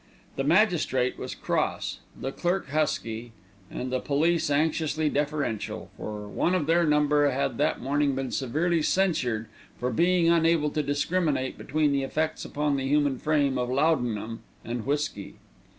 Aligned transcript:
The 0.35 0.43
magistrate 0.43 1.19
was 1.19 1.35
cross, 1.35 1.99
the 2.19 2.31
clerk 2.31 2.69
husky, 2.69 3.33
and 3.69 3.91
the 3.91 3.99
police 3.99 4.49
anxiously 4.49 5.09
deferential, 5.11 5.91
for 5.95 6.27
one 6.27 6.55
of 6.55 6.65
their 6.65 6.87
number 6.87 7.29
had 7.29 7.59
that 7.59 7.81
morning 7.81 8.15
been 8.15 8.31
severely 8.31 8.81
censured 8.81 9.45
for 9.77 9.91
being 9.91 10.27
unable 10.27 10.71
to 10.71 10.81
discriminate 10.81 11.55
between 11.55 11.91
the 11.91 12.01
effects 12.01 12.43
upon 12.43 12.77
the 12.77 12.87
human 12.87 13.19
frame 13.19 13.59
of 13.59 13.69
laudanum 13.69 14.39
and 14.65 14.87
whisky. 14.87 15.35